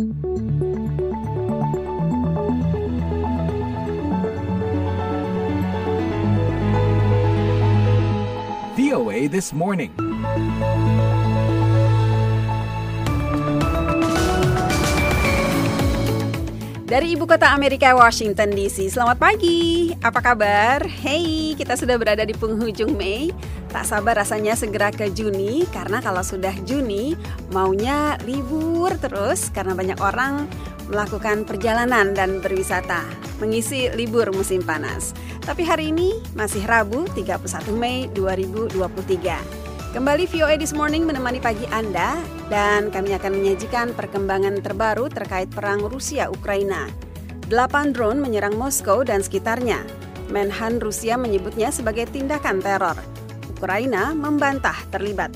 VOA 0.00 0.08
This 9.28 9.52
Morning. 9.52 9.92
Dari 16.88 17.12
ibu 17.12 17.28
kota 17.28 17.52
Amerika, 17.52 17.92
Washington 17.92 18.56
DC. 18.56 18.88
Selamat 18.88 19.20
pagi, 19.20 19.92
apa 20.00 20.24
kabar? 20.24 20.80
Hey, 20.88 21.52
kita 21.60 21.76
sudah 21.76 22.00
berada 22.00 22.24
di 22.24 22.32
penghujung 22.32 22.96
Mei. 22.96 23.36
Tak 23.70 23.86
sabar 23.86 24.18
rasanya 24.18 24.58
segera 24.58 24.90
ke 24.90 25.14
Juni, 25.14 25.62
karena 25.70 26.02
kalau 26.02 26.26
sudah 26.26 26.50
Juni, 26.66 27.14
maunya 27.54 28.18
libur 28.26 28.90
terus 28.98 29.46
karena 29.54 29.78
banyak 29.78 30.02
orang 30.02 30.50
melakukan 30.90 31.46
perjalanan 31.46 32.10
dan 32.10 32.42
berwisata, 32.42 33.06
mengisi 33.38 33.86
libur 33.94 34.26
musim 34.34 34.58
panas. 34.58 35.14
Tapi 35.46 35.62
hari 35.62 35.94
ini 35.94 36.18
masih 36.34 36.66
Rabu 36.66 37.06
31 37.14 37.46
Mei 37.78 38.10
2023. 38.10 39.94
Kembali 39.94 40.26
VOA 40.26 40.58
This 40.58 40.74
Morning 40.74 41.06
menemani 41.06 41.38
pagi 41.38 41.66
Anda 41.70 42.18
dan 42.50 42.90
kami 42.90 43.14
akan 43.14 43.38
menyajikan 43.38 43.94
perkembangan 43.94 44.58
terbaru 44.66 45.06
terkait 45.10 45.46
perang 45.50 45.86
Rusia-Ukraina. 45.86 46.90
Delapan 47.46 47.94
drone 47.94 48.18
menyerang 48.18 48.58
Moskow 48.58 49.06
dan 49.06 49.22
sekitarnya. 49.22 49.82
Menhan 50.30 50.78
Rusia 50.78 51.18
menyebutnya 51.18 51.74
sebagai 51.74 52.06
tindakan 52.10 52.62
teror. 52.62 52.98
Ukraina 53.60 54.16
membantah 54.16 54.88
terlibat. 54.88 55.28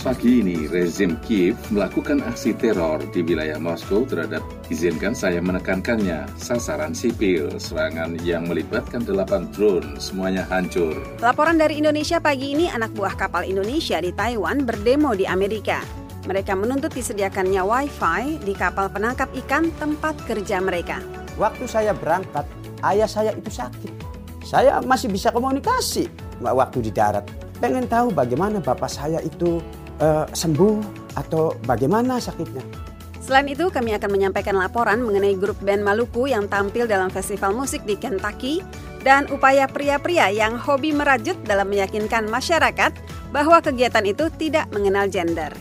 Pagi 0.00 0.40
ini, 0.40 0.64
rezim 0.64 1.20
Kiev 1.20 1.60
melakukan 1.68 2.24
aksi 2.24 2.56
teror 2.56 3.04
di 3.12 3.20
wilayah 3.20 3.60
Moskow 3.60 4.08
terhadap 4.08 4.40
izinkan 4.72 5.12
saya 5.12 5.44
menekankannya, 5.44 6.24
sasaran 6.40 6.96
sipil, 6.96 7.52
serangan 7.60 8.16
yang 8.24 8.48
melibatkan 8.48 9.04
delapan 9.04 9.44
drone, 9.52 10.00
semuanya 10.00 10.48
hancur. 10.48 10.96
Laporan 11.20 11.60
dari 11.60 11.76
Indonesia 11.76 12.16
pagi 12.16 12.56
ini, 12.56 12.72
anak 12.72 12.96
buah 12.96 13.12
kapal 13.12 13.44
Indonesia 13.44 14.00
di 14.00 14.08
Taiwan 14.16 14.64
berdemo 14.64 15.12
di 15.12 15.28
Amerika. 15.28 15.84
Mereka 16.24 16.56
menuntut 16.56 16.96
disediakannya 16.96 17.60
Wi-Fi 17.60 18.40
di 18.40 18.56
kapal 18.56 18.88
penangkap 18.88 19.28
ikan 19.44 19.68
tempat 19.76 20.16
kerja 20.24 20.64
mereka. 20.64 21.04
Waktu 21.36 21.68
saya 21.68 21.92
berangkat, 21.92 22.48
ayah 22.80 23.08
saya 23.08 23.36
itu 23.36 23.52
sakit 23.52 24.01
saya 24.42 24.82
masih 24.82 25.08
bisa 25.08 25.30
komunikasi 25.30 26.10
waktu 26.42 26.78
di 26.82 26.90
darat 26.90 27.24
pengen 27.62 27.86
tahu 27.86 28.10
bagaimana 28.10 28.58
bapak 28.58 28.90
saya 28.90 29.22
itu 29.22 29.62
uh, 30.02 30.26
sembuh 30.34 30.82
atau 31.14 31.54
bagaimana 31.62 32.18
sakitnya. 32.18 32.90
Selain 33.22 33.46
itu, 33.46 33.70
kami 33.70 33.94
akan 33.94 34.10
menyampaikan 34.10 34.58
laporan 34.58 34.98
mengenai 34.98 35.38
grup 35.38 35.54
band 35.62 35.86
Maluku 35.86 36.26
yang 36.26 36.50
tampil 36.50 36.90
dalam 36.90 37.06
festival 37.06 37.54
musik 37.54 37.86
di 37.86 37.94
Kentucky 37.94 38.66
dan 39.06 39.30
upaya 39.30 39.70
pria-pria 39.70 40.26
yang 40.26 40.58
hobi 40.58 40.90
merajut 40.90 41.38
dalam 41.46 41.70
meyakinkan 41.70 42.26
masyarakat 42.26 42.90
bahwa 43.30 43.62
kegiatan 43.62 44.02
itu 44.02 44.26
tidak 44.42 44.66
mengenal 44.74 45.06
gender. 45.06 45.54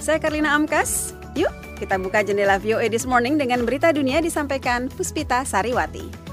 Saya 0.00 0.16
Karlina 0.24 0.56
Amkas, 0.56 1.12
yuk 1.36 1.52
kita 1.76 2.00
buka 2.00 2.24
jendela 2.24 2.56
VOA 2.56 2.88
This 2.88 3.04
Morning 3.04 3.36
dengan 3.36 3.68
berita 3.68 3.92
dunia 3.92 4.24
disampaikan 4.24 4.88
Puspita 4.88 5.44
Sariwati. 5.44 6.31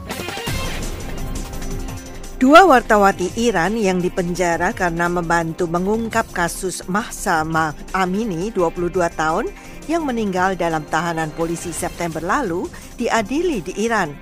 Dua 2.40 2.64
wartawati 2.64 3.36
Iran 3.36 3.76
yang 3.76 4.00
dipenjara 4.00 4.72
karena 4.72 5.12
membantu 5.12 5.68
mengungkap 5.68 6.24
kasus 6.32 6.88
Mahsa 6.88 7.44
Amini 7.92 8.48
22 8.56 8.96
tahun 9.12 9.52
yang 9.92 10.08
meninggal 10.08 10.56
dalam 10.56 10.88
tahanan 10.88 11.36
polisi 11.36 11.76
September 11.76 12.24
lalu 12.24 12.72
diadili 12.96 13.60
di 13.60 13.84
Iran. 13.84 14.16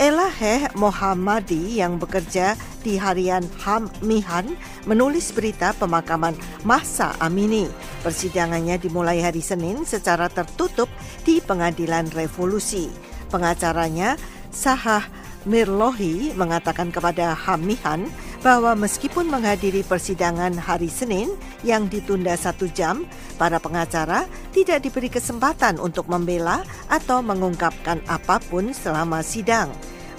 Elaheh 0.00 0.72
Mohammadi 0.80 1.76
yang 1.76 2.00
bekerja 2.00 2.56
di 2.80 2.96
harian 2.96 3.44
Ham 3.68 3.92
Mihan 4.00 4.56
menulis 4.88 5.28
berita 5.36 5.76
pemakaman 5.76 6.32
Mahsa 6.64 7.12
Amini. 7.20 7.68
Persidangannya 8.00 8.80
dimulai 8.80 9.20
hari 9.20 9.44
Senin 9.44 9.84
secara 9.84 10.32
tertutup 10.32 10.88
di 11.20 11.44
Pengadilan 11.44 12.08
Revolusi. 12.16 12.88
Pengacaranya 13.28 14.16
Sahah 14.48 15.04
Mirlohi 15.42 16.30
mengatakan 16.38 16.94
kepada 16.94 17.34
Hamihan 17.34 18.06
bahwa 18.46 18.78
meskipun 18.78 19.26
menghadiri 19.26 19.82
persidangan 19.82 20.54
hari 20.54 20.86
Senin 20.86 21.34
yang 21.66 21.90
ditunda 21.90 22.34
satu 22.38 22.70
jam, 22.70 23.06
para 23.38 23.58
pengacara 23.58 24.30
tidak 24.54 24.86
diberi 24.86 25.10
kesempatan 25.10 25.82
untuk 25.82 26.06
membela 26.06 26.62
atau 26.86 27.22
mengungkapkan 27.22 28.02
apa 28.06 28.38
pun 28.38 28.70
selama 28.70 29.22
sidang. 29.22 29.70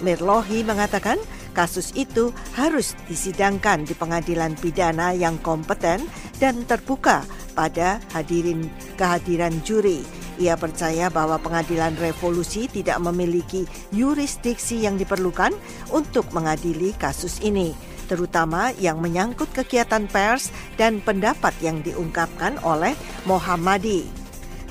Mirlohi 0.03 0.67
mengatakan 0.67 1.15
kasus 1.55 1.95
itu 1.95 2.35
harus 2.59 2.97
disidangkan 3.07 3.87
di 3.87 3.95
pengadilan 3.95 4.59
pidana 4.59 5.15
yang 5.15 5.39
kompeten 5.39 6.03
dan 6.41 6.67
terbuka 6.67 7.23
pada 7.55 8.01
hadirin 8.11 8.67
kehadiran 8.99 9.55
juri. 9.63 10.22
Ia 10.41 10.57
percaya 10.57 11.13
bahwa 11.13 11.37
pengadilan 11.37 11.93
revolusi 12.01 12.65
tidak 12.65 12.97
memiliki 13.05 13.69
yurisdiksi 13.93 14.81
yang 14.81 14.97
diperlukan 14.97 15.53
untuk 15.93 16.25
mengadili 16.33 16.89
kasus 16.97 17.37
ini, 17.45 17.77
terutama 18.09 18.73
yang 18.81 18.97
menyangkut 18.97 19.53
kegiatan 19.53 20.09
pers 20.09 20.49
dan 20.73 21.05
pendapat 21.05 21.53
yang 21.61 21.85
diungkapkan 21.85 22.57
oleh 22.65 22.97
Mohammadi. 23.29 24.09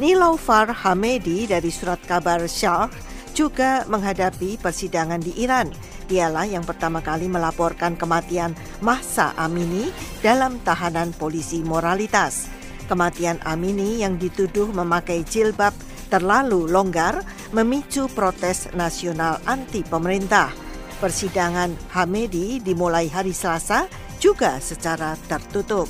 Niloufar 0.02 0.72
Hamedi 0.72 1.46
dari 1.46 1.70
surat 1.70 2.02
kabar 2.02 2.42
Syarh 2.50 2.90
juga 3.32 3.86
menghadapi 3.86 4.58
persidangan 4.58 5.22
di 5.22 5.46
Iran. 5.46 5.70
Dialah 6.10 6.44
yang 6.44 6.66
pertama 6.66 7.00
kali 7.00 7.30
melaporkan 7.30 7.94
kematian 7.96 8.52
Mahsa 8.82 9.32
Amini 9.38 9.88
dalam 10.20 10.58
tahanan 10.60 11.14
polisi 11.16 11.62
moralitas. 11.62 12.61
Kematian 12.92 13.40
Amini 13.48 14.04
yang 14.04 14.20
dituduh 14.20 14.68
memakai 14.68 15.24
jilbab 15.24 15.72
terlalu 16.12 16.68
longgar 16.68 17.24
memicu 17.56 18.04
protes 18.12 18.68
nasional 18.76 19.40
anti 19.48 19.80
pemerintah. 19.80 20.52
Persidangan 21.00 21.72
Hamedi 21.96 22.60
dimulai 22.60 23.08
hari 23.08 23.32
Selasa 23.32 23.88
juga 24.20 24.60
secara 24.60 25.16
tertutup. 25.24 25.88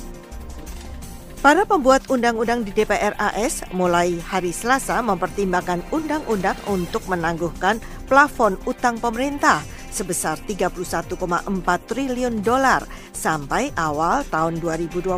Para 1.43 1.67
pembuat 1.67 2.07
undang-undang 2.07 2.63
di 2.63 2.71
DPR 2.71 3.19
AS 3.19 3.67
mulai 3.75 4.15
hari 4.23 4.55
Selasa 4.55 5.03
mempertimbangkan 5.03 5.83
undang-undang 5.91 6.55
untuk 6.71 7.03
menangguhkan 7.11 7.83
plafon 8.07 8.55
utang 8.63 8.95
pemerintah 8.95 9.59
sebesar 9.91 10.39
31,4 10.47 11.11
triliun 11.83 12.39
dolar 12.39 12.87
sampai 13.11 13.75
awal 13.75 14.23
tahun 14.31 14.63
2025 14.63 15.13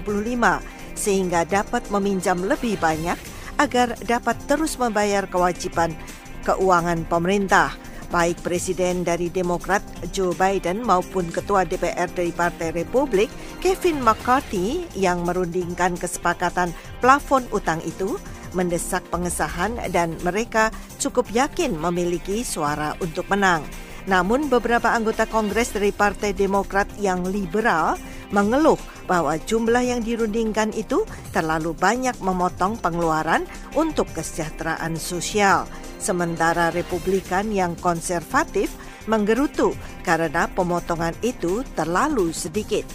sehingga 0.95 1.43
dapat 1.45 1.87
meminjam 1.93 2.39
lebih 2.41 2.79
banyak 2.81 3.19
agar 3.59 3.95
dapat 4.03 4.35
terus 4.47 4.75
membayar 4.75 5.27
kewajiban 5.27 5.95
keuangan 6.43 7.07
pemerintah. 7.07 7.71
Baik 8.13 8.45
Presiden 8.45 9.01
dari 9.01 9.33
Demokrat 9.33 9.81
Joe 10.13 10.31
Biden 10.37 10.85
maupun 10.85 11.27
Ketua 11.33 11.65
DPR 11.65 12.07
dari 12.13 12.29
Partai 12.31 12.71
Republik 12.71 13.27
Kevin 13.59 13.99
McCarthy 13.99 14.85
yang 14.93 15.25
merundingkan 15.25 15.97
kesepakatan 15.97 16.71
plafon 17.01 17.43
utang 17.49 17.81
itu 17.81 18.15
mendesak 18.55 19.03
pengesahan 19.11 19.75
dan 19.91 20.15
mereka 20.23 20.71
cukup 21.01 21.27
yakin 21.33 21.75
memiliki 21.75 22.45
suara 22.45 22.95
untuk 23.03 23.27
menang. 23.27 23.65
Namun 24.05 24.47
beberapa 24.53 24.93
anggota 24.93 25.25
Kongres 25.25 25.73
dari 25.73 25.89
Partai 25.89 26.31
Demokrat 26.31 26.87
yang 27.01 27.25
liberal 27.25 27.97
mengeluh 28.33 28.77
bahwa 29.05 29.37
jumlah 29.37 29.81
yang 29.85 30.01
dirundingkan 30.01 30.73
itu 30.73 31.05
terlalu 31.29 31.77
banyak 31.77 32.17
memotong 32.21 32.77
pengeluaran 32.81 33.45
untuk 33.77 34.09
kesejahteraan 34.13 34.97
sosial. 34.97 35.69
Sementara 36.01 36.69
Republikan 36.69 37.49
yang 37.49 37.73
konservatif 37.77 38.73
menggerutu 39.05 39.73
karena 40.01 40.49
pemotongan 40.49 41.13
itu 41.21 41.61
terlalu 41.77 42.33
sedikit. 42.33 42.85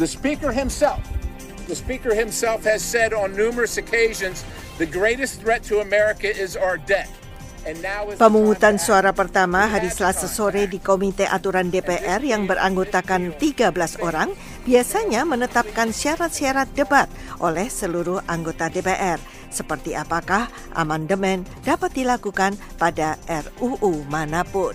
The 0.00 0.08
Speaker 0.08 0.50
himself, 0.50 1.00
the 1.70 1.76
Speaker 1.76 2.12
himself 2.16 2.64
has 2.66 2.82
said 2.82 3.14
on 3.14 3.36
numerous 3.36 3.78
occasions, 3.78 4.42
the 4.80 4.88
greatest 4.88 5.40
threat 5.44 5.62
to 5.70 5.80
America 5.84 6.26
is 6.26 6.58
our 6.58 6.80
debt. 6.82 7.06
Pemungutan 8.20 8.76
suara 8.76 9.16
pertama 9.16 9.64
hari 9.64 9.88
Selasa 9.88 10.28
sore 10.28 10.68
di 10.68 10.76
Komite 10.76 11.24
Aturan 11.24 11.72
DPR 11.72 12.20
yang 12.20 12.44
beranggotakan 12.44 13.40
13 13.40 13.72
orang 14.04 14.28
biasanya 14.64 15.22
menetapkan 15.28 15.92
syarat-syarat 15.92 16.68
debat 16.74 17.06
oleh 17.38 17.68
seluruh 17.68 18.24
anggota 18.26 18.72
DPR. 18.72 19.20
Seperti 19.54 19.94
apakah 19.94 20.50
amandemen 20.74 21.46
dapat 21.62 21.94
dilakukan 21.94 22.58
pada 22.74 23.14
RUU 23.30 24.02
mana 24.10 24.42
pun. 24.42 24.74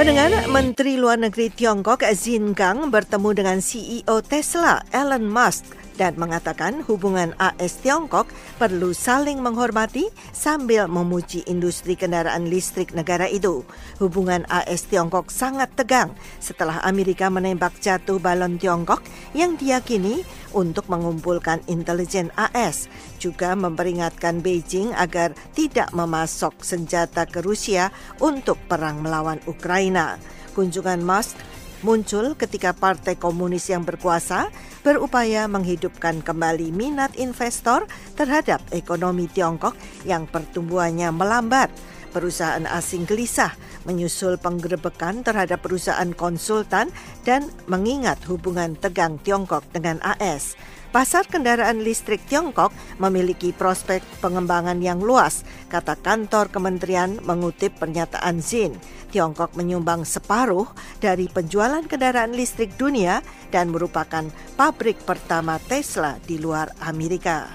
Pendengar 0.00 0.32
Menteri 0.48 0.96
Luar 0.96 1.20
Negeri 1.20 1.52
Tiongkok 1.52 2.00
Xin 2.00 2.56
Gang 2.56 2.88
bertemu 2.88 3.36
dengan 3.36 3.60
CEO 3.60 4.24
Tesla 4.24 4.80
Elon 4.96 5.28
Musk 5.28 5.76
dan 6.00 6.16
mengatakan 6.16 6.80
hubungan 6.88 7.36
AS 7.36 7.84
Tiongkok 7.84 8.32
perlu 8.56 8.96
saling 8.96 9.44
menghormati 9.44 10.08
sambil 10.32 10.88
memuji 10.88 11.44
industri 11.44 11.92
kendaraan 11.92 12.48
listrik 12.48 12.96
negara 12.96 13.28
itu. 13.28 13.68
Hubungan 14.00 14.48
AS 14.48 14.88
Tiongkok 14.88 15.28
sangat 15.28 15.68
tegang 15.76 16.16
setelah 16.40 16.80
Amerika 16.88 17.28
menembak 17.28 17.76
jatuh 17.84 18.16
balon 18.16 18.56
Tiongkok 18.56 19.04
yang 19.36 19.60
diyakini 19.60 20.24
untuk 20.56 20.88
mengumpulkan 20.88 21.60
intelijen 21.68 22.32
AS, 22.34 22.88
juga 23.20 23.52
memperingatkan 23.52 24.40
Beijing 24.40 24.96
agar 24.96 25.36
tidak 25.52 25.92
memasok 25.92 26.64
senjata 26.64 27.28
ke 27.28 27.44
Rusia 27.44 27.92
untuk 28.24 28.56
perang 28.72 29.04
melawan 29.04 29.38
Ukraina. 29.44 30.16
Kunjungan 30.56 31.04
Musk 31.04 31.38
muncul 31.82 32.36
ketika 32.36 32.76
Partai 32.76 33.16
Komunis 33.16 33.68
yang 33.68 33.84
berkuasa 33.84 34.52
berupaya 34.80 35.48
menghidupkan 35.48 36.24
kembali 36.24 36.72
minat 36.72 37.16
investor 37.16 37.88
terhadap 38.16 38.60
ekonomi 38.72 39.28
Tiongkok 39.28 39.76
yang 40.08 40.28
pertumbuhannya 40.28 41.12
melambat. 41.12 41.68
Perusahaan 42.10 42.66
asing 42.66 43.06
gelisah 43.06 43.54
menyusul 43.86 44.34
penggerebekan 44.42 45.22
terhadap 45.22 45.62
perusahaan 45.62 46.10
konsultan 46.10 46.90
dan 47.22 47.46
mengingat 47.70 48.18
hubungan 48.26 48.74
tegang 48.74 49.16
Tiongkok 49.22 49.62
dengan 49.70 50.02
AS. 50.02 50.58
Pasar 50.90 51.22
kendaraan 51.30 51.86
listrik 51.86 52.18
Tiongkok 52.26 52.74
memiliki 52.98 53.54
prospek 53.54 54.02
pengembangan 54.18 54.82
yang 54.82 54.98
luas, 54.98 55.46
kata 55.70 55.94
kantor 55.94 56.50
kementerian 56.50 57.14
mengutip 57.22 57.78
pernyataan 57.78 58.42
Zin. 58.42 58.74
Tiongkok 59.14 59.54
menyumbang 59.54 60.02
separuh 60.02 60.66
dari 60.98 61.30
penjualan 61.30 61.86
kendaraan 61.86 62.34
listrik 62.34 62.74
dunia 62.74 63.22
dan 63.54 63.70
merupakan 63.70 64.26
pabrik 64.58 64.98
pertama 65.06 65.62
Tesla 65.62 66.18
di 66.26 66.42
luar 66.42 66.74
Amerika. 66.82 67.46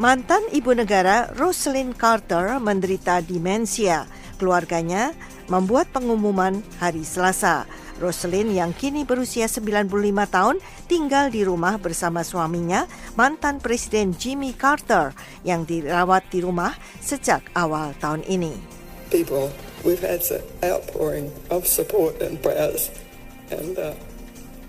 Mantan 0.00 0.40
ibu 0.48 0.72
negara 0.72 1.28
Rosalind 1.36 1.92
Carter 2.00 2.56
menderita 2.56 3.20
demensia. 3.20 4.08
Keluarganya 4.40 5.12
membuat 5.52 5.92
pengumuman 5.92 6.64
hari 6.80 7.04
Selasa. 7.04 7.68
Roselyn 7.96 8.52
yang 8.52 8.76
kini 8.76 9.02
berusia 9.08 9.48
95 9.48 9.88
tahun 10.28 10.56
tinggal 10.86 11.32
di 11.32 11.42
rumah 11.42 11.80
bersama 11.80 12.20
suaminya, 12.20 12.84
mantan 13.16 13.58
Presiden 13.58 14.12
Jimmy 14.14 14.52
Carter 14.52 15.16
yang 15.42 15.64
dirawat 15.64 16.28
di 16.28 16.44
rumah 16.44 16.76
sejak 17.00 17.48
awal 17.56 17.96
tahun 17.96 18.24
ini. 18.28 18.52
People, 19.08 19.48
we've 19.86 20.02
had 20.02 20.20
an 20.34 20.42
outpouring 20.66 21.32
of 21.48 21.64
support 21.64 22.18
and 22.20 22.42
prayers 22.42 22.90
and 23.48 23.78
uh, 23.78 23.94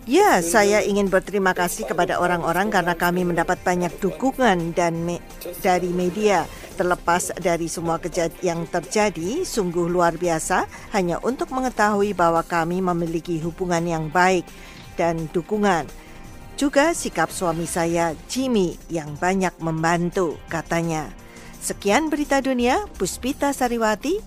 Ya, 0.07 0.39
saya 0.39 0.79
ingin 0.87 1.11
berterima 1.11 1.51
kasih 1.51 1.83
kepada 1.83 2.15
orang-orang 2.15 2.71
karena 2.71 2.95
kami 2.95 3.27
mendapat 3.27 3.59
banyak 3.59 3.91
dukungan 3.99 4.71
dan 4.71 5.03
me 5.03 5.19
dari 5.59 5.91
media. 5.91 6.47
Terlepas 6.77 7.33
dari 7.41 7.65
semua 7.65 7.97
kejadian 7.97 8.37
yang 8.45 8.61
terjadi, 8.69 9.41
sungguh 9.41 9.89
luar 9.89 10.13
biasa 10.13 10.69
hanya 10.93 11.17
untuk 11.25 11.49
mengetahui 11.49 12.13
bahwa 12.13 12.45
kami 12.45 12.85
memiliki 12.85 13.41
hubungan 13.41 13.81
yang 13.81 14.05
baik 14.13 14.45
dan 14.93 15.25
dukungan. 15.33 15.89
Juga 16.53 16.93
sikap 16.93 17.33
suami 17.33 17.65
saya, 17.65 18.13
Jimmy, 18.29 18.77
yang 18.93 19.17
banyak 19.17 19.57
membantu, 19.57 20.37
katanya. 20.49 21.09
Sekian 21.61 22.13
berita 22.13 22.45
dunia, 22.45 22.85
Puspita 22.97 23.53
Sariwati, 23.53 24.21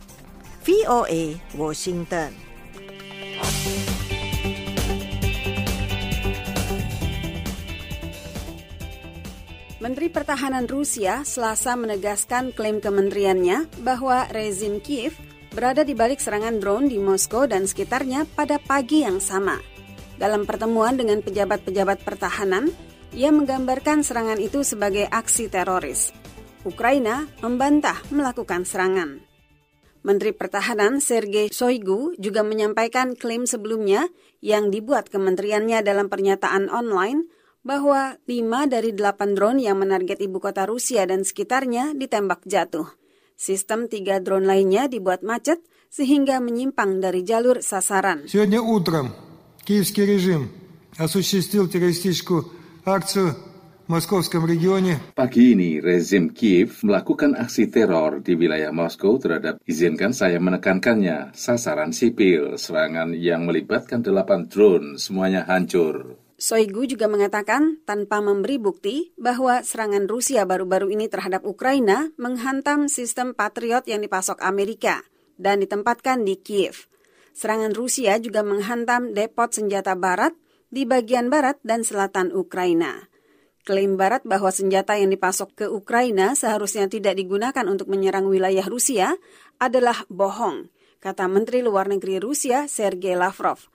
VOA, 0.66 1.38
Washington. 1.54 2.34
Menteri 9.80 10.12
Pertahanan 10.12 10.68
Rusia 10.68 11.24
selasa 11.24 11.72
menegaskan 11.72 12.52
klaim 12.52 12.84
kementeriannya 12.84 13.64
bahwa 13.80 14.28
rezim 14.28 14.76
Kiev 14.76 15.16
berada 15.56 15.88
di 15.88 15.96
balik 15.96 16.20
serangan 16.20 16.60
drone 16.60 16.92
di 16.92 17.00
Moskow 17.00 17.48
dan 17.48 17.64
sekitarnya 17.64 18.28
pada 18.36 18.60
pagi 18.60 19.08
yang 19.08 19.24
sama. 19.24 19.56
Dalam 20.20 20.44
pertemuan 20.44 21.00
dengan 21.00 21.24
pejabat-pejabat 21.24 22.04
pertahanan, 22.04 22.68
ia 23.16 23.32
menggambarkan 23.32 24.04
serangan 24.04 24.36
itu 24.36 24.60
sebagai 24.68 25.08
aksi 25.08 25.48
teroris. 25.48 26.12
Ukraina 26.68 27.24
membantah 27.40 27.96
melakukan 28.12 28.68
serangan. 28.68 29.24
Menteri 30.04 30.36
Pertahanan 30.36 31.00
Sergei 31.00 31.48
Shoigu 31.48 32.12
juga 32.20 32.44
menyampaikan 32.44 33.16
klaim 33.16 33.48
sebelumnya 33.48 34.12
yang 34.44 34.68
dibuat 34.68 35.08
kementeriannya 35.08 35.80
dalam 35.80 36.12
pernyataan 36.12 36.68
online 36.68 37.39
bahwa 37.65 38.21
lima 38.29 38.69
dari 38.69 38.93
delapan 38.93 39.33
drone 39.33 39.59
yang 39.65 39.81
menarget 39.81 40.21
ibu 40.21 40.37
kota 40.37 40.69
Rusia 40.69 41.03
dan 41.09 41.25
sekitarnya 41.25 41.97
ditembak 41.97 42.45
jatuh. 42.45 42.85
Sistem 43.35 43.89
tiga 43.89 44.21
drone 44.21 44.47
lainnya 44.47 44.85
dibuat 44.87 45.25
macet 45.25 45.59
sehingga 45.89 46.39
menyimpang 46.39 47.01
dari 47.01 47.25
jalur 47.25 47.59
sasaran. 47.59 48.29
Сегодня 48.29 48.61
утром 48.61 49.11
киевский 49.65 50.05
режим 50.05 50.53
осуществил 50.95 51.67
террористическую 51.67 52.47
акцию 52.85 53.35
Moskovskom 53.85 54.49
regione. 54.49 54.97
Pagi 55.13 55.53
ini, 55.53 55.77
rezim 55.77 56.33
Kiev 56.33 56.81
melakukan 56.81 57.37
aksi 57.37 57.69
teror 57.69 58.17
di 58.17 58.33
wilayah 58.33 58.73
Moskow 58.73 59.21
terhadap 59.21 59.61
izinkan 59.61 60.09
saya 60.09 60.41
menekankannya, 60.41 61.37
sasaran 61.37 61.93
sipil, 61.93 62.57
serangan 62.57 63.13
yang 63.13 63.45
melibatkan 63.45 64.01
delapan 64.01 64.49
drone, 64.49 64.97
semuanya 64.97 65.45
hancur. 65.45 66.17
Soigu 66.40 66.88
juga 66.88 67.04
mengatakan 67.04 67.84
tanpa 67.84 68.24
memberi 68.24 68.56
bukti 68.56 69.12
bahwa 69.20 69.60
serangan 69.60 70.08
Rusia 70.08 70.48
baru-baru 70.48 70.88
ini 70.88 71.04
terhadap 71.04 71.44
Ukraina 71.44 72.16
menghantam 72.16 72.88
sistem 72.88 73.36
Patriot 73.36 73.84
yang 73.84 74.00
dipasok 74.00 74.40
Amerika 74.40 75.04
dan 75.36 75.60
ditempatkan 75.60 76.24
di 76.24 76.40
Kiev. 76.40 76.88
Serangan 77.36 77.76
Rusia 77.76 78.16
juga 78.16 78.40
menghantam 78.40 79.12
depot 79.12 79.52
senjata 79.52 79.92
barat 79.92 80.32
di 80.72 80.88
bagian 80.88 81.28
barat 81.28 81.60
dan 81.60 81.84
selatan 81.84 82.32
Ukraina. 82.32 83.04
Klaim 83.68 84.00
barat 84.00 84.24
bahwa 84.24 84.48
senjata 84.48 84.96
yang 84.96 85.12
dipasok 85.12 85.52
ke 85.52 85.66
Ukraina 85.68 86.32
seharusnya 86.32 86.88
tidak 86.88 87.20
digunakan 87.20 87.68
untuk 87.68 87.92
menyerang 87.92 88.24
wilayah 88.24 88.64
Rusia 88.64 89.12
adalah 89.60 90.08
bohong, 90.08 90.72
kata 91.04 91.28
Menteri 91.28 91.60
Luar 91.60 91.84
Negeri 91.92 92.16
Rusia 92.16 92.64
Sergei 92.64 93.12
Lavrov. 93.12 93.68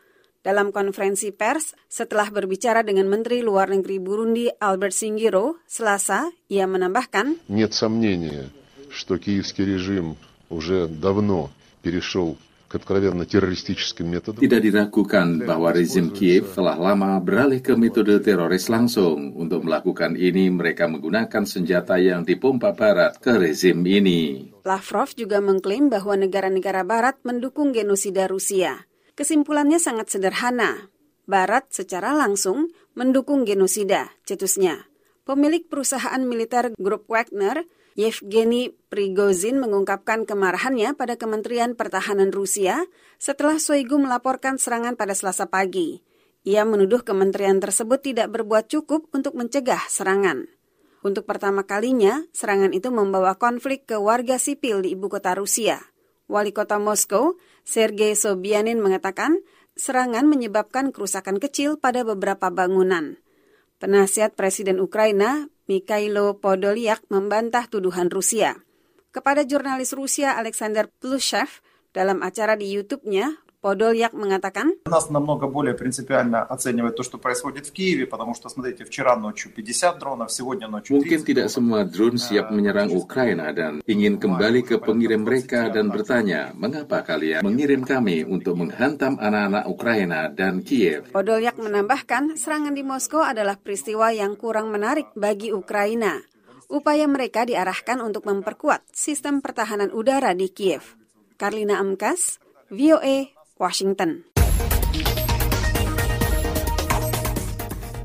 Dalam 0.44 0.72
konferensi 0.72 1.36
pers, 1.36 1.76
setelah 1.84 2.32
berbicara 2.32 2.80
dengan 2.80 3.12
Menteri 3.12 3.44
Luar 3.44 3.68
Negeri 3.68 4.00
Burundi 4.00 4.48
Albert 4.48 4.96
Singiro, 4.96 5.60
Selasa, 5.68 6.32
ia 6.48 6.64
menambahkan, 6.64 7.44
Нет 7.52 7.76
сомнения, 7.76 8.48
что 8.88 9.20
киевский 9.20 9.68
режим 9.68 10.16
уже 10.48 10.88
давно 10.88 11.52
перешел 11.84 12.40
к 12.70 12.78
откровенно 12.78 13.26
террористическим 13.26 14.06
методам. 14.14 14.38
Tidak 14.38 14.62
diragukan 14.62 15.42
bahwa 15.42 15.74
rezim 15.74 16.14
Kiev 16.14 16.54
telah 16.54 16.78
lama 16.78 17.18
beralih 17.18 17.58
ke 17.58 17.74
metode 17.74 18.14
teroris 18.22 18.70
langsung. 18.70 19.34
Untuk 19.34 19.66
melakukan 19.66 20.14
ini, 20.14 20.46
mereka 20.54 20.86
menggunakan 20.86 21.42
senjata 21.42 21.98
yang 21.98 22.22
dipompa 22.22 22.70
barat 22.70 23.18
ke 23.18 23.34
rezim 23.42 23.82
ini. 23.82 24.54
Lavrov 24.62 25.10
juga 25.18 25.42
mengklaim 25.42 25.90
bahwa 25.90 26.14
negara-negara 26.14 26.86
barat 26.86 27.18
mendukung 27.26 27.74
genosida 27.74 28.30
Rusia. 28.30 28.86
Kesimpulannya 29.15 29.79
sangat 29.79 30.11
sederhana. 30.11 30.91
Barat 31.23 31.71
secara 31.71 32.11
langsung 32.11 32.69
mendukung 32.93 33.47
genosida, 33.47 34.11
cetusnya. 34.27 34.91
Pemilik 35.23 35.63
perusahaan 35.65 36.21
militer 36.21 36.75
grup 36.77 37.07
Wagner, 37.09 37.65
Yevgeny 37.95 38.75
Prigozhin 38.91 39.57
mengungkapkan 39.63 40.27
kemarahannya 40.27 40.99
pada 40.99 41.15
Kementerian 41.15 41.79
Pertahanan 41.79 42.35
Rusia 42.35 42.83
setelah 43.17 43.55
Shoigu 43.55 43.95
melaporkan 43.95 44.59
serangan 44.59 44.99
pada 44.99 45.15
Selasa 45.15 45.47
pagi. 45.47 46.03
Ia 46.45 46.67
menuduh 46.67 47.01
kementerian 47.01 47.57
tersebut 47.57 48.03
tidak 48.03 48.29
berbuat 48.35 48.67
cukup 48.69 49.09
untuk 49.15 49.33
mencegah 49.33 49.81
serangan. 49.89 50.45
Untuk 51.01 51.23
pertama 51.23 51.63
kalinya, 51.63 52.21
serangan 52.35 52.75
itu 52.75 52.91
membawa 52.91 53.39
konflik 53.39 53.87
ke 53.89 53.97
warga 53.97 54.37
sipil 54.37 54.83
di 54.83 54.93
ibu 54.93 55.07
kota 55.07 55.33
Rusia. 55.33 55.81
Wali 56.25 56.51
kota 56.51 56.81
Moskow, 56.81 57.37
Sergei 57.61 58.17
Sobyanin 58.17 58.81
mengatakan 58.81 59.45
serangan 59.77 60.25
menyebabkan 60.25 60.89
kerusakan 60.89 61.37
kecil 61.37 61.77
pada 61.77 62.01
beberapa 62.01 62.49
bangunan. 62.49 63.21
Penasihat 63.77 64.33
Presiden 64.33 64.81
Ukraina, 64.81 65.51
Mikhailo 65.69 66.41
Podolyak, 66.41 67.03
membantah 67.11 67.69
tuduhan 67.69 68.09
Rusia. 68.09 68.57
Kepada 69.13 69.45
jurnalis 69.45 69.93
Rusia 69.93 70.33
Alexander 70.39 70.89
Plushev, 70.89 71.61
dalam 71.95 72.19
acara 72.25 72.59
di 72.59 72.67
YouTube-nya, 72.73 73.44
Podolyak 73.64 74.16
mengatakan, 74.16 74.72
Нас 74.88 75.12
намного 75.12 75.44
более 75.44 75.76
принципиально 75.76 76.40
оценивает 76.40 76.96
то, 76.96 77.04
что 77.04 77.20
происходит 77.20 77.68
в 77.68 77.72
Киеве, 77.76 78.08
потому 78.08 78.32
что, 78.32 78.48
смотрите, 78.48 78.88
вчера 78.88 79.20
ночью 79.20 79.52
50 79.52 80.00
дронов, 80.00 80.32
сегодня 80.32 80.64
ночью 80.64 80.96
30 80.96 81.04
Mungkin 81.04 81.20
tidak 81.28 81.52
semua 81.52 81.84
drone 81.84 82.16
siap 82.16 82.48
menyerang 82.48 82.88
Ukraina 82.88 83.52
dan 83.52 83.84
ingin 83.84 84.16
kembali 84.16 84.64
ke 84.64 84.80
pengirim 84.80 85.28
mereka 85.28 85.68
dan 85.68 85.92
bertanya, 85.92 86.56
mengapa 86.56 87.04
kalian 87.04 87.44
mengirim 87.44 87.84
kami 87.84 88.24
untuk 88.24 88.56
menghantam 88.56 89.20
anak-anak 89.20 89.68
Ukraina 89.68 90.32
dan 90.32 90.64
Kiev? 90.64 91.12
Podolyak 91.12 91.60
menambahkan, 91.60 92.40
serangan 92.40 92.72
di 92.72 92.80
Moskow 92.80 93.20
adalah 93.20 93.60
peristiwa 93.60 94.08
yang 94.08 94.40
kurang 94.40 94.72
menarik 94.72 95.12
bagi 95.12 95.52
Ukraina. 95.52 96.16
Upaya 96.72 97.04
mereka 97.04 97.44
diarahkan 97.44 98.00
untuk 98.00 98.24
memperkuat 98.24 98.88
sistem 98.88 99.44
pertahanan 99.44 99.92
udara 99.92 100.32
di 100.32 100.48
Kiev. 100.48 100.96
Karlina 101.36 101.76
Amkas, 101.76 102.40
VOA, 102.72 103.33
Washington. 103.55 104.27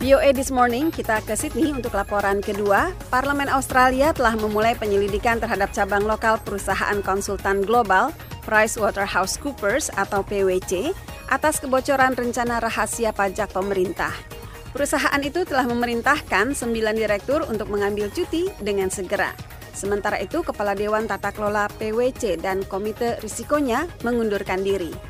VOA 0.01 0.33
This 0.33 0.49
Morning, 0.49 0.89
kita 0.89 1.21
ke 1.29 1.37
Sydney 1.37 1.77
untuk 1.77 1.93
laporan 1.93 2.41
kedua. 2.41 2.89
Parlemen 3.13 3.53
Australia 3.53 4.17
telah 4.17 4.33
memulai 4.33 4.73
penyelidikan 4.73 5.37
terhadap 5.37 5.77
cabang 5.77 6.09
lokal 6.09 6.41
perusahaan 6.41 7.05
konsultan 7.05 7.61
global 7.61 8.09
PricewaterhouseCoopers 8.49 9.93
atau 10.01 10.25
PwC 10.25 10.97
atas 11.29 11.61
kebocoran 11.61 12.17
rencana 12.17 12.65
rahasia 12.65 13.13
pajak 13.13 13.53
pemerintah. 13.53 14.11
Perusahaan 14.73 15.21
itu 15.21 15.45
telah 15.45 15.69
memerintahkan 15.69 16.57
sembilan 16.57 16.97
direktur 16.97 17.45
untuk 17.45 17.69
mengambil 17.69 18.09
cuti 18.09 18.49
dengan 18.63 18.89
segera. 18.89 19.37
Sementara 19.77 20.17
itu, 20.17 20.41
Kepala 20.41 20.73
Dewan 20.73 21.05
Tata 21.07 21.29
Kelola 21.29 21.69
PwC 21.77 22.41
dan 22.41 22.65
Komite 22.65 23.21
Risikonya 23.21 23.85
mengundurkan 24.01 24.65
diri. 24.65 25.10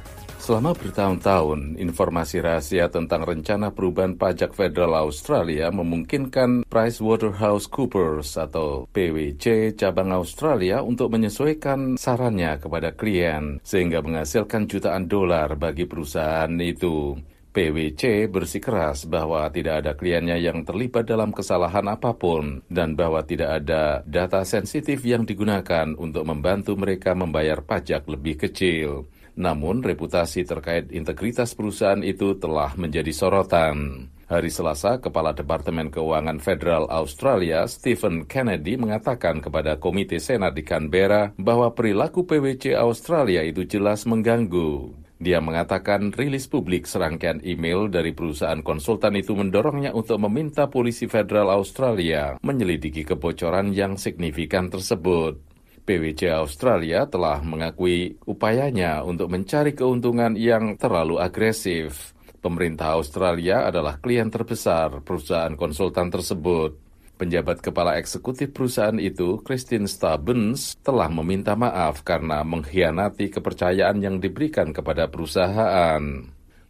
Selama 0.51 0.75
bertahun-tahun, 0.75 1.79
informasi 1.79 2.43
rahasia 2.43 2.91
tentang 2.91 3.23
rencana 3.23 3.71
perubahan 3.71 4.19
pajak 4.19 4.51
federal 4.51 4.99
Australia 4.99 5.71
memungkinkan 5.71 6.67
PricewaterhouseCoopers 6.67 8.35
atau 8.35 8.91
PwC 8.91 9.79
cabang 9.79 10.11
Australia 10.11 10.83
untuk 10.83 11.15
menyesuaikan 11.15 11.95
sarannya 11.95 12.59
kepada 12.59 12.91
klien 12.99 13.63
sehingga 13.63 14.03
menghasilkan 14.03 14.67
jutaan 14.67 15.07
dolar 15.07 15.55
bagi 15.55 15.87
perusahaan 15.87 16.51
itu. 16.59 17.15
PwC 17.55 18.27
bersikeras 18.27 19.07
bahwa 19.07 19.47
tidak 19.55 19.87
ada 19.87 19.95
kliennya 19.95 20.35
yang 20.35 20.67
terlibat 20.67 21.07
dalam 21.07 21.31
kesalahan 21.31 21.87
apa 21.95 22.11
pun 22.19 22.67
dan 22.67 22.99
bahwa 22.99 23.23
tidak 23.23 23.63
ada 23.63 24.03
data 24.03 24.43
sensitif 24.43 24.99
yang 25.07 25.23
digunakan 25.23 25.95
untuk 25.95 26.27
membantu 26.27 26.75
mereka 26.75 27.15
membayar 27.15 27.63
pajak 27.63 28.03
lebih 28.11 28.35
kecil. 28.35 29.07
Namun, 29.41 29.81
reputasi 29.81 30.45
terkait 30.45 30.93
integritas 30.93 31.57
perusahaan 31.57 32.05
itu 32.05 32.37
telah 32.37 32.77
menjadi 32.77 33.09
sorotan. 33.09 34.13
Hari 34.29 34.53
Selasa, 34.53 35.01
Kepala 35.01 35.33
Departemen 35.33 35.89
Keuangan 35.89 36.39
Federal 36.39 36.87
Australia, 36.93 37.65
Stephen 37.67 38.29
Kennedy, 38.29 38.77
mengatakan 38.77 39.41
kepada 39.41 39.81
Komite 39.81 40.21
Senat 40.21 40.55
di 40.55 40.63
Canberra 40.63 41.33
bahwa 41.35 41.73
perilaku 41.73 42.29
PwC 42.29 42.77
Australia 42.77 43.43
itu 43.43 43.67
jelas 43.67 44.07
mengganggu. 44.07 44.95
Dia 45.21 45.43
mengatakan 45.43 46.17
rilis 46.17 46.49
publik 46.49 46.89
serangkaian 46.89 47.45
email 47.45 47.93
dari 47.93 48.17
perusahaan 48.17 48.63
konsultan 48.65 49.19
itu 49.21 49.37
mendorongnya 49.37 49.93
untuk 49.93 50.17
meminta 50.17 50.73
polisi 50.73 51.11
federal 51.11 51.53
Australia 51.53 52.41
menyelidiki 52.41 53.05
kebocoran 53.05 53.75
yang 53.77 54.01
signifikan 54.01 54.73
tersebut. 54.73 55.50
PwC 55.83 56.31
Australia 56.31 57.09
telah 57.09 57.41
mengakui 57.43 58.21
upayanya 58.29 59.03
untuk 59.03 59.33
mencari 59.33 59.75
keuntungan 59.75 60.37
yang 60.37 60.77
terlalu 60.79 61.19
agresif. 61.19 62.15
Pemerintah 62.41 62.97
Australia 62.97 63.69
adalah 63.69 64.01
klien 64.01 64.33
terbesar 64.33 65.05
perusahaan 65.05 65.53
konsultan 65.59 66.09
tersebut. 66.09 66.73
Penjabat 67.21 67.61
kepala 67.61 68.01
eksekutif 68.01 68.49
perusahaan 68.57 68.97
itu, 68.97 69.45
Christine 69.45 69.85
Stubbins, 69.85 70.81
telah 70.81 71.13
meminta 71.13 71.53
maaf 71.53 72.01
karena 72.01 72.41
mengkhianati 72.41 73.29
kepercayaan 73.29 74.01
yang 74.01 74.17
diberikan 74.25 74.73
kepada 74.73 75.05
perusahaan. 75.13 76.01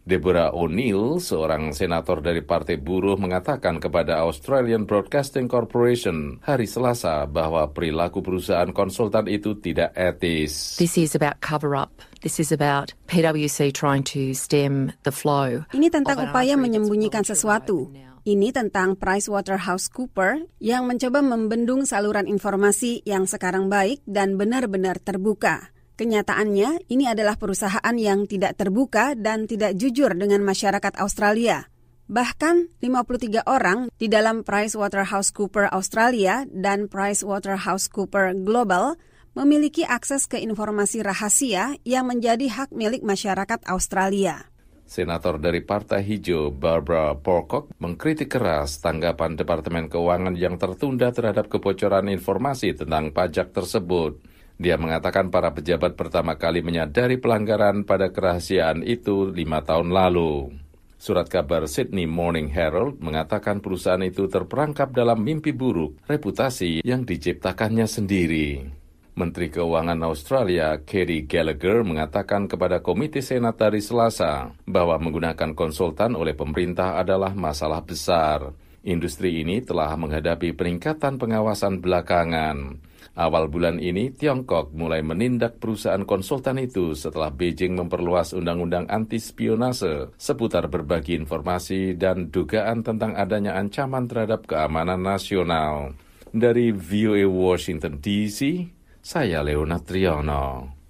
Deborah 0.01 0.49
O'Neill, 0.49 1.21
seorang 1.21 1.77
senator 1.77 2.25
dari 2.25 2.41
Partai 2.41 2.81
Buruh, 2.81 3.21
mengatakan 3.21 3.77
kepada 3.77 4.25
Australian 4.25 4.89
Broadcasting 4.89 5.45
Corporation 5.45 6.41
hari 6.41 6.65
Selasa 6.65 7.29
bahwa 7.29 7.69
perilaku 7.69 8.25
perusahaan 8.25 8.73
konsultan 8.73 9.29
itu 9.29 9.53
tidak 9.61 9.93
etis. 9.93 10.81
This 10.81 10.97
is 10.97 11.13
about 11.13 11.37
cover 11.45 11.77
up. 11.77 12.01
This 12.25 12.41
is 12.41 12.49
about 12.49 12.97
PwC 13.05 13.69
trying 13.73 14.01
to 14.13 14.33
stem 14.33 14.93
the 15.05 15.13
flow. 15.13 15.65
Ini 15.69 15.93
tentang 15.93 16.17
upaya 16.17 16.57
menyembunyikan 16.57 17.21
sesuatu. 17.21 17.89
Ini 18.21 18.53
tentang 18.53 19.01
PricewaterhouseCooper 19.01 20.61
yang 20.61 20.85
mencoba 20.85 21.25
membendung 21.25 21.89
saluran 21.89 22.29
informasi 22.29 23.01
yang 23.01 23.25
sekarang 23.25 23.65
baik 23.65 24.05
dan 24.05 24.37
benar-benar 24.37 25.01
terbuka. 25.01 25.73
Kenyataannya, 26.01 26.89
ini 26.89 27.05
adalah 27.05 27.37
perusahaan 27.37 27.93
yang 27.93 28.25
tidak 28.25 28.57
terbuka 28.57 29.13
dan 29.13 29.45
tidak 29.45 29.77
jujur 29.77 30.17
dengan 30.17 30.41
masyarakat 30.41 30.97
Australia. 30.97 31.69
Bahkan 32.09 32.81
53 32.81 33.45
orang 33.45 33.85
di 34.01 34.09
dalam 34.09 34.41
PricewaterhouseCooper 34.41 35.69
Australia 35.69 36.49
dan 36.49 36.89
PricewaterhouseCooper 36.89 38.33
Global 38.41 38.97
memiliki 39.37 39.85
akses 39.85 40.25
ke 40.25 40.41
informasi 40.41 41.05
rahasia 41.05 41.77
yang 41.85 42.09
menjadi 42.09 42.49
hak 42.49 42.73
milik 42.73 43.05
masyarakat 43.05 43.61
Australia. 43.69 44.49
Senator 44.89 45.37
dari 45.37 45.61
Partai 45.61 46.01
Hijau 46.01 46.49
Barbara 46.49 47.13
Porcock 47.13 47.77
mengkritik 47.77 48.33
keras 48.33 48.81
tanggapan 48.81 49.37
Departemen 49.37 49.85
Keuangan 49.85 50.33
yang 50.33 50.57
tertunda 50.57 51.13
terhadap 51.13 51.45
kebocoran 51.45 52.09
informasi 52.09 52.73
tentang 52.73 53.13
pajak 53.13 53.53
tersebut. 53.53 54.30
Dia 54.61 54.77
mengatakan 54.77 55.33
para 55.33 55.49
pejabat 55.57 55.97
pertama 55.97 56.37
kali 56.37 56.61
menyadari 56.61 57.17
pelanggaran 57.17 57.81
pada 57.81 58.13
kerahasiaan 58.13 58.85
itu 58.85 59.25
lima 59.25 59.65
tahun 59.65 59.89
lalu. 59.89 60.53
Surat 61.01 61.25
kabar 61.25 61.65
Sydney 61.65 62.05
Morning 62.05 62.45
Herald 62.45 63.01
mengatakan 63.01 63.57
perusahaan 63.57 64.05
itu 64.05 64.29
terperangkap 64.29 64.93
dalam 64.93 65.25
mimpi 65.25 65.49
buruk 65.49 65.97
reputasi 66.05 66.85
yang 66.85 67.09
diciptakannya 67.09 67.89
sendiri. 67.89 68.69
Menteri 69.17 69.49
Keuangan 69.49 69.97
Australia, 70.05 70.77
Kerry 70.85 71.25
Gallagher, 71.25 71.81
mengatakan 71.81 72.45
kepada 72.45 72.85
Komite 72.85 73.25
Senat 73.25 73.57
dari 73.57 73.81
Selasa 73.81 74.53
bahwa 74.69 75.01
menggunakan 75.01 75.57
konsultan 75.57 76.13
oleh 76.13 76.37
pemerintah 76.37 77.01
adalah 77.01 77.33
masalah 77.33 77.81
besar. 77.81 78.53
Industri 78.85 79.41
ini 79.41 79.65
telah 79.65 79.97
menghadapi 79.97 80.53
peningkatan 80.53 81.17
pengawasan 81.17 81.81
belakangan. 81.81 82.77
Awal 83.11 83.51
bulan 83.51 83.83
ini, 83.83 84.07
Tiongkok 84.15 84.71
mulai 84.71 85.03
menindak 85.03 85.59
perusahaan 85.59 86.07
konsultan 86.07 86.55
itu 86.63 86.95
setelah 86.95 87.27
Beijing 87.27 87.75
memperluas 87.75 88.31
undang-undang 88.31 88.87
anti-spionase 88.87 90.15
seputar 90.15 90.71
berbagi 90.71 91.19
informasi 91.19 91.99
dan 91.99 92.31
dugaan 92.31 92.87
tentang 92.87 93.19
adanya 93.19 93.59
ancaman 93.59 94.07
terhadap 94.07 94.47
keamanan 94.47 95.03
nasional. 95.03 95.91
Dari 96.31 96.71
VOA 96.71 97.27
Washington 97.27 97.99
DC, 97.99 98.71
saya 99.03 99.43
Leonard 99.43 99.83
Triono. 99.83 100.80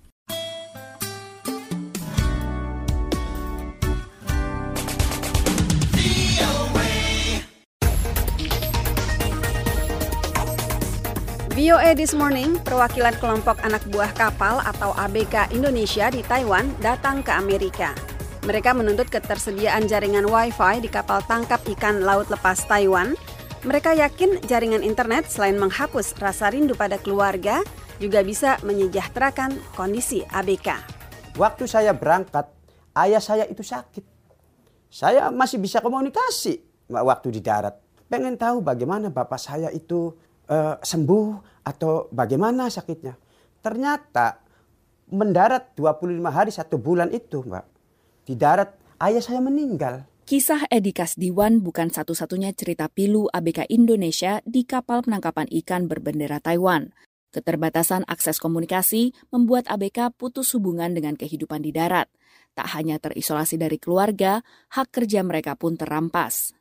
VOA 11.62 11.94
This 11.94 12.18
Morning, 12.18 12.58
perwakilan 12.66 13.14
kelompok 13.22 13.62
anak 13.62 13.86
buah 13.94 14.10
kapal 14.18 14.58
atau 14.66 14.98
ABK 14.98 15.54
Indonesia 15.54 16.10
di 16.10 16.26
Taiwan 16.26 16.66
datang 16.82 17.22
ke 17.22 17.30
Amerika. 17.30 17.94
Mereka 18.50 18.74
menuntut 18.74 19.06
ketersediaan 19.14 19.86
jaringan 19.86 20.26
Wi-Fi 20.26 20.82
di 20.82 20.90
kapal 20.90 21.22
tangkap 21.30 21.62
ikan 21.78 22.02
laut 22.02 22.26
lepas 22.34 22.66
Taiwan. 22.66 23.14
Mereka 23.62 23.94
yakin 23.94 24.42
jaringan 24.50 24.82
internet 24.82 25.30
selain 25.30 25.54
menghapus 25.62 26.18
rasa 26.18 26.50
rindu 26.50 26.74
pada 26.74 26.98
keluarga, 26.98 27.62
juga 28.02 28.26
bisa 28.26 28.58
menyejahterakan 28.66 29.54
kondisi 29.78 30.26
ABK. 30.34 30.82
Waktu 31.38 31.70
saya 31.70 31.94
berangkat, 31.94 32.50
ayah 32.98 33.22
saya 33.22 33.46
itu 33.46 33.62
sakit. 33.62 34.02
Saya 34.90 35.30
masih 35.30 35.62
bisa 35.62 35.78
komunikasi 35.78 36.58
waktu 36.90 37.38
di 37.38 37.46
darat. 37.46 37.78
Pengen 38.10 38.34
tahu 38.34 38.66
bagaimana 38.66 39.14
bapak 39.14 39.38
saya 39.38 39.70
itu 39.70 40.18
uh, 40.50 40.82
sembuh 40.82 41.51
atau 41.62 42.10
bagaimana 42.10 42.68
sakitnya. 42.68 43.18
Ternyata 43.62 44.42
mendarat 45.12 45.76
25 45.78 46.18
hari 46.32 46.52
satu 46.54 46.80
bulan 46.80 47.12
itu 47.12 47.44
Mbak. 47.44 47.66
Di 48.26 48.34
darat 48.40 48.74
ayah 49.04 49.22
saya 49.22 49.44
meninggal. 49.44 50.08
Kisah 50.26 50.70
Edi 50.72 50.96
Kasdiwan 50.96 51.60
bukan 51.60 51.92
satu-satunya 51.92 52.56
cerita 52.56 52.88
pilu 52.88 53.28
ABK 53.28 53.68
Indonesia 53.68 54.40
di 54.48 54.64
kapal 54.64 55.04
penangkapan 55.04 55.50
ikan 55.62 55.92
berbendera 55.92 56.40
Taiwan. 56.40 56.96
Keterbatasan 57.36 58.08
akses 58.08 58.40
komunikasi 58.40 59.12
membuat 59.32 59.68
ABK 59.68 60.16
putus 60.16 60.56
hubungan 60.56 60.96
dengan 60.96 61.20
kehidupan 61.20 61.64
di 61.64 61.76
darat. 61.76 62.08
Tak 62.56 62.68
hanya 62.76 63.00
terisolasi 63.00 63.56
dari 63.56 63.80
keluarga, 63.80 64.44
hak 64.72 64.92
kerja 64.92 65.24
mereka 65.24 65.56
pun 65.56 65.80
terampas. 65.80 66.56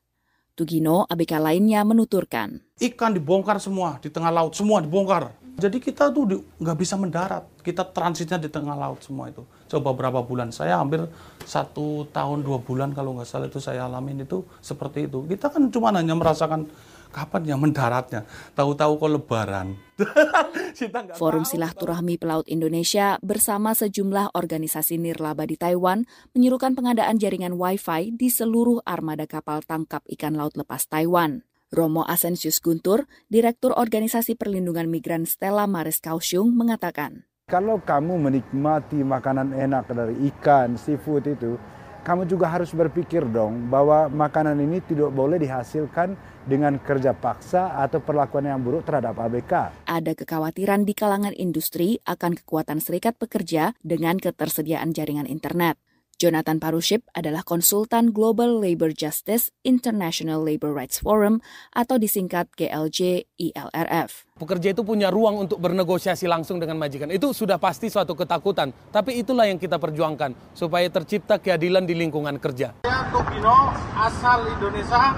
Tugino, 0.54 1.09
ABK 1.09 1.40
lainnya 1.40 1.80
menuturkan. 1.87 2.61
Ikan 2.80 3.16
dibongkar 3.16 3.57
semua 3.62 3.97
di 4.02 4.12
tengah 4.12 4.33
laut, 4.33 4.52
semua 4.52 4.85
dibongkar. 4.85 5.33
Jadi 5.61 5.76
kita 5.76 6.09
tuh 6.09 6.40
nggak 6.57 6.78
bisa 6.80 6.97
mendarat, 6.97 7.45
kita 7.61 7.85
transitnya 7.92 8.40
di 8.40 8.49
tengah 8.49 8.73
laut 8.73 9.04
semua 9.04 9.28
itu. 9.28 9.45
Coba 9.69 9.92
berapa 9.92 10.25
bulan, 10.25 10.49
saya 10.49 10.80
hampir 10.80 11.04
satu 11.45 12.09
tahun 12.09 12.40
dua 12.40 12.64
bulan 12.64 12.97
kalau 12.97 13.21
nggak 13.21 13.28
salah 13.28 13.47
itu 13.52 13.61
saya 13.61 13.85
alamin 13.85 14.25
itu 14.25 14.40
seperti 14.64 15.04
itu. 15.04 15.21
Kita 15.28 15.52
kan 15.52 15.69
cuma 15.69 15.92
hanya 15.92 16.16
merasakan 16.16 16.64
kapan 17.11 17.43
ya 17.45 17.57
mendaratnya? 17.59 18.25
Tahu-tahu 18.55 18.97
kok 18.97 19.11
lebaran. 19.11 19.76
Forum 21.21 21.45
Silaturahmi 21.45 22.17
Pelaut 22.17 22.49
Indonesia 22.49 23.21
bersama 23.21 23.76
sejumlah 23.76 24.33
organisasi 24.33 24.97
nirlaba 24.97 25.45
di 25.45 25.61
Taiwan 25.61 26.09
menyerukan 26.33 26.73
pengadaan 26.73 27.21
jaringan 27.21 27.59
Wi-Fi 27.61 28.17
di 28.17 28.33
seluruh 28.33 28.81
armada 28.88 29.29
kapal 29.29 29.61
tangkap 29.61 30.00
ikan 30.09 30.38
laut 30.38 30.57
lepas 30.57 30.88
Taiwan. 30.88 31.45
Romo 31.71 32.02
Asensius 32.02 32.59
Guntur, 32.59 33.07
Direktur 33.31 33.71
Organisasi 33.79 34.35
Perlindungan 34.35 34.90
Migran 34.90 35.23
Stella 35.23 35.71
Maris 35.71 36.02
Kausyung, 36.02 36.50
mengatakan, 36.50 37.31
Kalau 37.47 37.79
kamu 37.79 38.19
menikmati 38.26 39.07
makanan 39.07 39.55
enak 39.55 39.87
dari 39.95 40.19
ikan, 40.35 40.75
seafood 40.75 41.31
itu, 41.31 41.55
kamu 42.00 42.25
juga 42.25 42.49
harus 42.49 42.73
berpikir 42.73 43.25
dong 43.28 43.69
bahwa 43.69 44.09
makanan 44.09 44.57
ini 44.61 44.80
tidak 44.85 45.12
boleh 45.12 45.37
dihasilkan 45.37 46.16
dengan 46.49 46.80
kerja 46.80 47.12
paksa 47.12 47.76
atau 47.76 48.00
perlakuan 48.00 48.49
yang 48.49 48.61
buruk 48.61 48.88
terhadap 48.88 49.16
ABK. 49.21 49.85
Ada 49.85 50.12
kekhawatiran 50.16 50.88
di 50.88 50.97
kalangan 50.97 51.37
industri 51.37 52.00
akan 52.09 52.40
kekuatan 52.40 52.80
serikat 52.80 53.21
pekerja 53.21 53.76
dengan 53.85 54.16
ketersediaan 54.16 54.97
jaringan 54.97 55.28
internet. 55.28 55.76
Jonathan 56.21 56.61
Paruship 56.61 57.09
adalah 57.17 57.41
konsultan 57.41 58.12
Global 58.12 58.61
Labor 58.61 58.93
Justice 58.93 59.49
International 59.65 60.45
Labor 60.45 60.77
Rights 60.77 61.00
Forum 61.00 61.41
atau 61.73 61.97
disingkat 61.97 62.53
GLJ 62.61 63.25
ILRF. 63.41 64.29
Pekerja 64.37 64.77
itu 64.77 64.85
punya 64.85 65.09
ruang 65.09 65.49
untuk 65.49 65.57
bernegosiasi 65.65 66.29
langsung 66.29 66.61
dengan 66.61 66.77
majikan. 66.77 67.09
Itu 67.09 67.33
sudah 67.33 67.57
pasti 67.57 67.89
suatu 67.89 68.12
ketakutan. 68.12 68.69
Tapi 68.93 69.17
itulah 69.25 69.49
yang 69.49 69.57
kita 69.57 69.81
perjuangkan 69.81 70.53
supaya 70.53 70.93
tercipta 70.93 71.41
keadilan 71.41 71.89
di 71.89 71.97
lingkungan 71.97 72.37
kerja. 72.37 72.85
Tokino 72.85 73.73
asal 73.97 74.45
Indonesia 74.61 75.17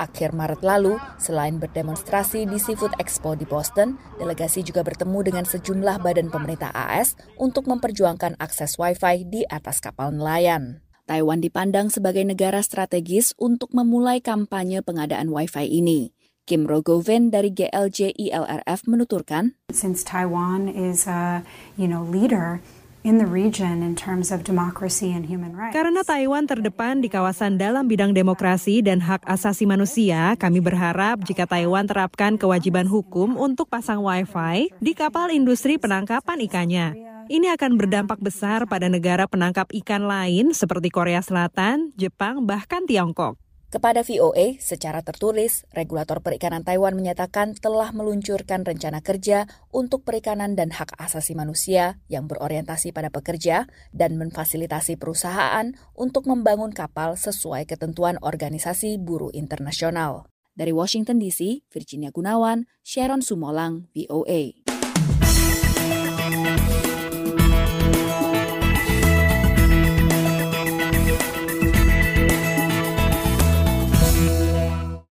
Akhir 0.00 0.32
Maret 0.32 0.64
lalu, 0.64 0.96
selain 1.20 1.60
berdemonstrasi 1.60 2.48
di 2.48 2.56
Seafood 2.56 2.96
Expo 2.96 3.36
di 3.36 3.44
Boston, 3.44 4.00
delegasi 4.16 4.64
juga 4.64 4.80
bertemu 4.80 5.20
dengan 5.20 5.44
sejumlah 5.44 6.00
badan 6.00 6.32
pemerintah 6.32 6.72
AS 6.72 7.20
untuk 7.36 7.68
memperjuangkan 7.68 8.40
akses 8.40 8.80
Wi-Fi 8.80 9.28
di 9.28 9.44
atas 9.44 9.84
kapal 9.84 10.16
nelayan. 10.16 10.80
Taiwan 11.04 11.44
dipandang 11.44 11.92
sebagai 11.92 12.24
negara 12.24 12.64
strategis 12.64 13.36
untuk 13.36 13.76
memulai 13.76 14.24
kampanye 14.24 14.80
pengadaan 14.80 15.28
Wi-Fi 15.28 15.68
ini. 15.68 16.16
Kim 16.48 16.64
Rogoven 16.64 17.28
dari 17.28 17.52
GLJ 17.52 18.16
ILRF 18.16 18.88
menuturkan, 18.88 19.60
Since 19.68 20.00
Taiwan 20.08 20.72
is 20.72 21.04
a, 21.04 21.44
you 21.76 21.84
know, 21.84 22.02
leader 22.08 22.64
in 23.02 23.16
the 23.16 23.28
region 23.28 23.80
in 23.80 23.96
terms 23.96 24.28
of 24.28 24.44
democracy 24.44 25.12
and 25.12 25.26
human 25.26 25.56
rights. 25.56 25.72
Karena 25.72 26.04
Taiwan 26.04 26.44
terdepan 26.44 27.00
di 27.00 27.08
kawasan 27.08 27.56
dalam 27.56 27.88
bidang 27.88 28.12
demokrasi 28.12 28.84
dan 28.84 29.00
hak 29.00 29.24
asasi 29.24 29.64
manusia, 29.64 30.36
kami 30.36 30.60
berharap 30.60 31.24
jika 31.24 31.48
Taiwan 31.48 31.88
terapkan 31.88 32.36
kewajiban 32.36 32.84
hukum 32.84 33.36
untuk 33.40 33.72
pasang 33.72 34.04
Wi-Fi 34.04 34.72
di 34.80 34.92
kapal 34.92 35.32
industri 35.32 35.80
penangkapan 35.80 36.38
ikannya. 36.44 36.88
Ini 37.30 37.54
akan 37.54 37.78
berdampak 37.78 38.18
besar 38.18 38.66
pada 38.66 38.90
negara 38.90 39.30
penangkap 39.30 39.70
ikan 39.70 40.02
lain 40.02 40.50
seperti 40.50 40.90
Korea 40.90 41.22
Selatan, 41.22 41.94
Jepang, 41.94 42.42
bahkan 42.42 42.82
Tiongkok. 42.90 43.38
Kepada 43.70 44.02
VOA, 44.02 44.58
secara 44.58 44.98
tertulis, 44.98 45.62
regulator 45.70 46.18
perikanan 46.18 46.66
Taiwan 46.66 46.98
menyatakan 46.98 47.54
telah 47.54 47.94
meluncurkan 47.94 48.66
rencana 48.66 48.98
kerja 48.98 49.46
untuk 49.70 50.02
perikanan 50.02 50.58
dan 50.58 50.74
hak 50.74 50.98
asasi 50.98 51.38
manusia 51.38 52.02
yang 52.10 52.26
berorientasi 52.26 52.90
pada 52.90 53.14
pekerja 53.14 53.70
dan 53.94 54.18
memfasilitasi 54.18 54.98
perusahaan 54.98 55.70
untuk 55.94 56.26
membangun 56.26 56.74
kapal 56.74 57.14
sesuai 57.14 57.70
ketentuan 57.70 58.18
Organisasi 58.18 58.98
Buruh 58.98 59.30
Internasional. 59.30 60.26
Dari 60.50 60.74
Washington 60.74 61.22
DC, 61.22 61.62
Virginia 61.70 62.10
Gunawan, 62.10 62.66
Sharon 62.82 63.22
Sumolang, 63.22 63.86
VOA. 63.94 64.59